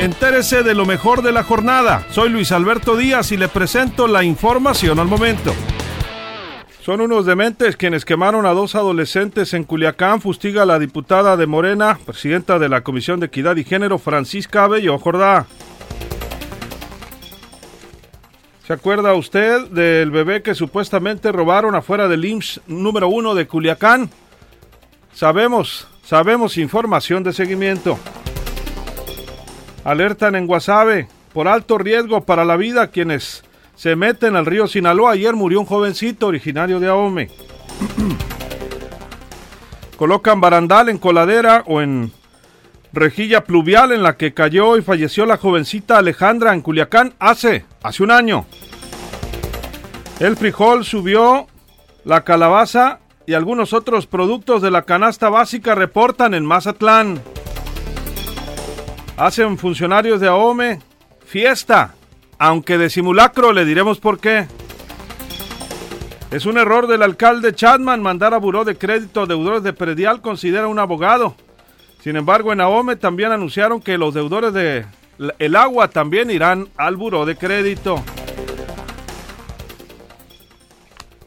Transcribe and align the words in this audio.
Entérese 0.00 0.64
de 0.64 0.74
lo 0.74 0.86
mejor 0.86 1.22
de 1.22 1.32
la 1.32 1.44
jornada. 1.44 2.04
Soy 2.10 2.28
Luis 2.28 2.50
Alberto 2.52 2.96
Díaz 2.96 3.30
y 3.30 3.36
le 3.36 3.48
presento 3.48 4.08
la 4.08 4.24
información 4.24 4.98
al 4.98 5.06
momento. 5.06 5.54
Son 6.82 7.00
unos 7.00 7.24
dementes 7.24 7.76
quienes 7.76 8.04
quemaron 8.04 8.44
a 8.44 8.50
dos 8.50 8.74
adolescentes 8.74 9.54
en 9.54 9.64
Culiacán, 9.64 10.20
fustiga 10.20 10.66
la 10.66 10.78
diputada 10.78 11.36
de 11.36 11.46
Morena, 11.46 11.98
presidenta 12.04 12.58
de 12.58 12.68
la 12.68 12.82
Comisión 12.82 13.20
de 13.20 13.26
Equidad 13.26 13.56
y 13.56 13.64
Género, 13.64 13.98
Francisca 13.98 14.66
Bello 14.66 14.98
Jordá. 14.98 15.46
¿Se 18.66 18.72
acuerda 18.72 19.14
usted 19.14 19.68
del 19.68 20.10
bebé 20.10 20.42
que 20.42 20.54
supuestamente 20.54 21.32
robaron 21.32 21.74
afuera 21.74 22.08
del 22.08 22.24
IMSS 22.24 22.62
número 22.66 23.08
uno 23.08 23.34
de 23.34 23.46
Culiacán? 23.46 24.10
Sabemos, 25.14 25.86
sabemos 26.02 26.58
información 26.58 27.22
de 27.22 27.32
seguimiento. 27.32 27.98
Alertan 29.84 30.34
en 30.34 30.46
Guasave 30.46 31.08
por 31.32 31.46
alto 31.46 31.78
riesgo 31.78 32.22
para 32.22 32.44
la 32.44 32.56
vida 32.56 32.88
quienes 32.88 33.44
se 33.76 33.96
meten 33.96 34.34
al 34.34 34.46
río 34.46 34.66
Sinaloa. 34.66 35.12
Ayer 35.12 35.34
murió 35.34 35.60
un 35.60 35.66
jovencito 35.66 36.26
originario 36.26 36.80
de 36.80 36.88
Ahome. 36.88 37.30
Colocan 39.96 40.40
barandal 40.40 40.88
en 40.88 40.98
coladera 40.98 41.62
o 41.66 41.80
en 41.82 42.12
rejilla 42.92 43.44
pluvial 43.44 43.92
en 43.92 44.02
la 44.02 44.16
que 44.16 44.32
cayó 44.32 44.76
y 44.76 44.82
falleció 44.82 45.26
la 45.26 45.36
jovencita 45.36 45.98
Alejandra 45.98 46.54
en 46.54 46.62
Culiacán 46.62 47.14
hace, 47.18 47.64
hace 47.82 48.02
un 48.02 48.10
año. 48.10 48.46
El 50.20 50.36
frijol 50.36 50.84
subió, 50.84 51.46
la 52.04 52.22
calabaza 52.22 53.00
y 53.26 53.34
algunos 53.34 53.72
otros 53.72 54.06
productos 54.06 54.62
de 54.62 54.70
la 54.70 54.82
canasta 54.82 55.28
básica 55.28 55.74
reportan 55.74 56.34
en 56.34 56.44
Mazatlán. 56.44 57.20
Hacen 59.16 59.58
funcionarios 59.58 60.20
de 60.20 60.28
AOME 60.28 60.80
fiesta 61.24 61.94
aunque 62.38 62.78
de 62.78 62.90
simulacro 62.90 63.52
le 63.52 63.64
diremos 63.64 63.98
por 64.00 64.18
qué. 64.18 64.46
Es 66.30 66.46
un 66.46 66.58
error 66.58 66.86
del 66.86 67.02
alcalde 67.02 67.54
Chadman 67.54 68.02
mandar 68.02 68.34
a 68.34 68.38
buró 68.38 68.64
de 68.64 68.76
crédito 68.76 69.26
deudores 69.26 69.62
de 69.62 69.72
predial, 69.72 70.20
considera 70.20 70.66
un 70.66 70.78
abogado. 70.78 71.36
Sin 72.00 72.16
embargo, 72.16 72.52
en 72.52 72.60
AOME 72.60 72.96
también 72.96 73.32
anunciaron 73.32 73.80
que 73.80 73.96
los 73.98 74.14
deudores 74.14 74.52
de 74.52 74.84
el 75.38 75.54
agua 75.54 75.88
también 75.88 76.30
irán 76.30 76.68
al 76.76 76.96
buró 76.96 77.24
de 77.24 77.36
crédito. 77.36 78.02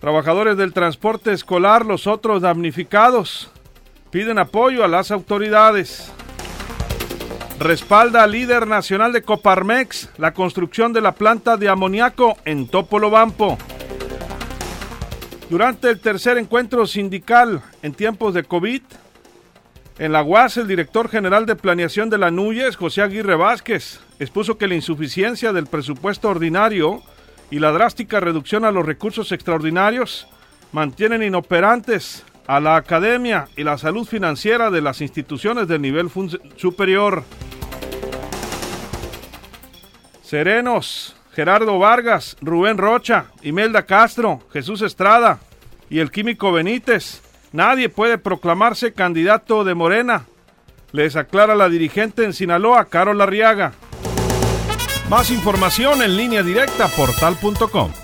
Trabajadores 0.00 0.56
del 0.56 0.72
transporte 0.72 1.32
escolar, 1.32 1.84
los 1.84 2.06
otros 2.06 2.42
damnificados, 2.42 3.50
piden 4.10 4.38
apoyo 4.38 4.84
a 4.84 4.88
las 4.88 5.10
autoridades 5.10 6.12
respalda 7.58 8.24
al 8.24 8.32
líder 8.32 8.66
nacional 8.66 9.12
de 9.12 9.22
Coparmex 9.22 10.10
la 10.18 10.34
construcción 10.34 10.92
de 10.92 11.00
la 11.00 11.12
planta 11.12 11.56
de 11.56 11.68
amoníaco 11.68 12.36
en 12.44 12.68
Topolobampo. 12.68 13.58
Durante 15.50 15.90
el 15.90 16.00
tercer 16.00 16.38
encuentro 16.38 16.86
sindical 16.86 17.62
en 17.82 17.94
tiempos 17.94 18.34
de 18.34 18.44
COVID, 18.44 18.82
en 19.98 20.12
la 20.12 20.24
UAS, 20.24 20.56
el 20.56 20.66
director 20.66 21.08
general 21.08 21.46
de 21.46 21.54
planeación 21.54 22.10
de 22.10 22.18
la 22.18 22.32
NUYES, 22.32 22.76
José 22.76 23.02
Aguirre 23.02 23.36
Vázquez, 23.36 24.00
expuso 24.18 24.58
que 24.58 24.66
la 24.66 24.74
insuficiencia 24.74 25.52
del 25.52 25.66
presupuesto 25.66 26.28
ordinario 26.28 27.02
y 27.50 27.60
la 27.60 27.70
drástica 27.70 28.18
reducción 28.18 28.64
a 28.64 28.72
los 28.72 28.84
recursos 28.84 29.30
extraordinarios 29.30 30.26
mantienen 30.72 31.22
inoperantes 31.22 32.24
a 32.48 32.58
la 32.58 32.74
academia 32.74 33.46
y 33.56 33.62
la 33.62 33.78
salud 33.78 34.06
financiera 34.06 34.70
de 34.70 34.80
las 34.80 35.00
instituciones 35.00 35.68
del 35.68 35.82
nivel 35.82 36.10
superior. 36.56 37.22
Serenos, 40.24 41.14
Gerardo 41.34 41.78
Vargas, 41.78 42.36
Rubén 42.40 42.78
Rocha, 42.78 43.26
Imelda 43.42 43.84
Castro, 43.84 44.40
Jesús 44.52 44.80
Estrada 44.80 45.38
y 45.90 45.98
el 45.98 46.10
químico 46.10 46.50
Benítez. 46.50 47.22
Nadie 47.52 47.88
puede 47.88 48.16
proclamarse 48.18 48.94
candidato 48.94 49.64
de 49.64 49.74
Morena. 49.74 50.24
Les 50.92 51.14
aclara 51.14 51.54
la 51.54 51.68
dirigente 51.68 52.24
en 52.24 52.32
Sinaloa, 52.32 52.86
Carol 52.86 53.20
Arriaga. 53.20 53.72
Más 55.10 55.30
información 55.30 56.02
en 56.02 56.16
línea 56.16 56.42
directa 56.42 56.88
portal.com. 56.88 58.03